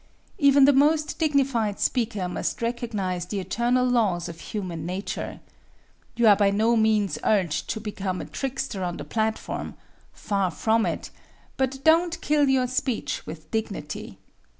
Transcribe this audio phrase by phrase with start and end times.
[0.39, 5.41] Even the most dignified speaker must recognize the eternal laws of human nature.
[6.15, 9.75] You are by no means urged to become a trickster on the platform
[10.11, 11.11] far from it!
[11.55, 14.17] but don't kill your speech with dignity.